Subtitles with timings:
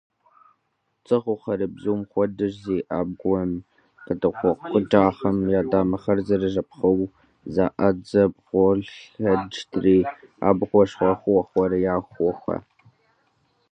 [1.05, 3.51] ЦӀыхухэри бзум хуэдэщ: зы абгъуэм
[4.05, 7.01] къихъукӀахэм, я дамэхэр зэрыжэпхъыу,
[7.53, 9.97] заӀэт зэбгролъэтыкӀри,
[10.47, 12.55] абгъуэ щхьэхуэхэр яухуэ.